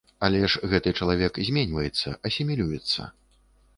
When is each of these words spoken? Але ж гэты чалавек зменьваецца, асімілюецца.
Але 0.27 0.39
ж 0.53 0.61
гэты 0.71 0.93
чалавек 1.01 1.37
зменьваецца, 1.49 2.17
асімілюецца. 2.31 3.01